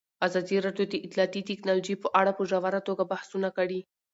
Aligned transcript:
ازادي 0.27 0.57
راډیو 0.65 0.85
د 0.89 0.95
اطلاعاتی 1.05 1.41
تکنالوژي 1.49 1.95
په 1.99 2.07
اړه 2.19 2.31
په 2.37 2.43
ژوره 2.49 2.79
توګه 2.87 3.03
بحثونه 3.11 3.49
کړي. 3.57 3.79